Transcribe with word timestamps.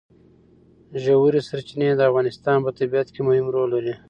ژورې 1.03 1.41
سرچینې 1.49 1.89
د 1.95 2.01
افغانستان 2.09 2.57
په 2.65 2.71
طبیعت 2.79 3.07
کې 3.13 3.21
مهم 3.27 3.45
رول 3.55 3.69
لري. 3.75 3.93